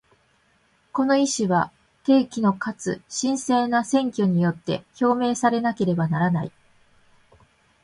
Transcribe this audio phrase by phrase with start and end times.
[0.91, 1.71] この意思は、
[2.05, 6.51] 定期のかつ真正な選挙によって表明されなければならない。